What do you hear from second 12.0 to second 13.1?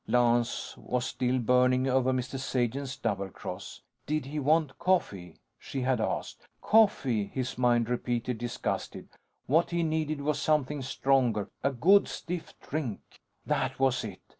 stiff drink.